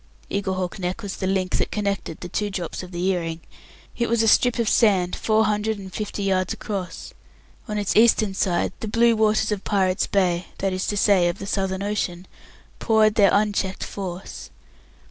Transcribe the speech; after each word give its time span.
Eaglehawk 0.31 0.79
Neck 0.79 1.03
was 1.03 1.17
the 1.17 1.27
link 1.27 1.57
that 1.57 1.69
connected 1.69 2.19
the 2.21 2.27
two 2.27 2.49
drops 2.49 2.81
of 2.81 2.89
the 2.91 3.05
earring. 3.05 3.39
It 3.95 4.09
was 4.09 4.23
a 4.23 4.27
strip 4.27 4.57
of 4.57 4.67
sand 4.67 5.15
four 5.15 5.45
hundred 5.45 5.77
and 5.77 5.93
fifty 5.93 6.23
yards 6.23 6.53
across. 6.55 7.13
On 7.67 7.77
its 7.77 7.95
eastern 7.95 8.33
side 8.33 8.73
the 8.79 8.87
blue 8.87 9.15
waters 9.15 9.51
of 9.51 9.63
Pirates' 9.63 10.07
Bay, 10.07 10.47
that 10.57 10.73
is 10.73 10.87
to 10.87 10.97
say, 10.97 11.27
of 11.27 11.37
the 11.37 11.45
Southern 11.45 11.83
Ocean, 11.83 12.25
poured 12.79 13.13
their 13.13 13.29
unchecked 13.31 13.83
force. 13.83 14.49